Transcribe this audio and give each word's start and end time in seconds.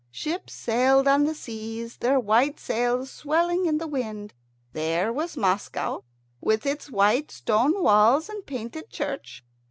Ships 0.09 0.53
sailed 0.53 1.07
on 1.07 1.25
the 1.25 1.35
seas, 1.35 1.97
their 1.97 2.19
white 2.19 2.59
sails 2.59 3.11
swelling 3.11 3.67
in 3.67 3.77
the 3.77 3.85
wind. 3.85 4.33
There 4.73 5.13
was 5.13 5.37
Moscow 5.37 6.01
with 6.39 6.65
its 6.65 6.89
white 6.89 7.29
stone 7.29 7.83
walls 7.83 8.27
and 8.27 8.43
painted 8.43 8.89
churches. 8.89 9.43